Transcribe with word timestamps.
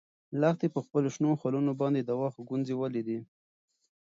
لښتې 0.41 0.67
په 0.75 0.79
خپلو 0.85 1.07
شنو 1.15 1.39
خالونو 1.41 1.71
باندې 1.81 2.01
د 2.03 2.11
وخت 2.21 2.39
ګونځې 2.49 2.73
ولیدې. 2.77 3.19